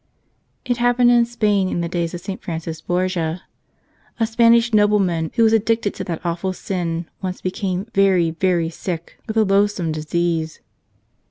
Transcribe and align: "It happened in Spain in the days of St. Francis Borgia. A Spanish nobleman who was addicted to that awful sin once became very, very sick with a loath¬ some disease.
"It 0.65 0.77
happened 0.77 1.11
in 1.11 1.25
Spain 1.25 1.69
in 1.69 1.81
the 1.81 1.87
days 1.87 2.15
of 2.15 2.21
St. 2.21 2.41
Francis 2.41 2.81
Borgia. 2.81 3.43
A 4.19 4.25
Spanish 4.25 4.73
nobleman 4.73 5.29
who 5.35 5.43
was 5.43 5.53
addicted 5.53 5.93
to 5.93 6.03
that 6.05 6.25
awful 6.25 6.53
sin 6.53 7.05
once 7.21 7.39
became 7.39 7.85
very, 7.93 8.31
very 8.31 8.71
sick 8.71 9.19
with 9.27 9.37
a 9.37 9.45
loath¬ 9.45 9.69
some 9.69 9.91
disease. 9.91 10.59